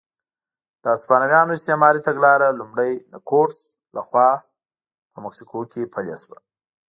د 0.81 0.83
هسپانویانو 0.95 1.55
استعماري 1.57 2.01
تګلاره 2.07 2.47
لومړی 2.59 2.91
د 3.11 3.15
کورټز 3.29 3.59
لخوا 3.97 4.29
په 5.11 5.17
مکسیکو 5.25 5.59
کې 5.71 5.91
پلې 5.93 6.15
شوه. 6.23 6.37